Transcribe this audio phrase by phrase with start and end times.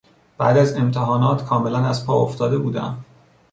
[0.37, 3.05] بعد از امتحانات کاملا از پا افتاده بودم.